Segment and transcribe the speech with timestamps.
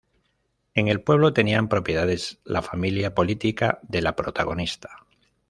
[0.73, 5.05] En el pueblo, tenían propiedades la familia política de la protagonista.